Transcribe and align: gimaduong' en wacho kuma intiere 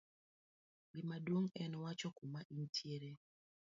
gimaduong' 0.93 1.49
en 1.63 1.73
wacho 1.83 2.09
kuma 2.17 2.41
intiere 2.57 3.11